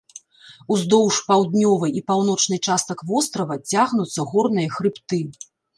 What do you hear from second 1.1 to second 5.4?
паўднёвай і паўночнай частак вострава цягнуцца горныя хрыбты.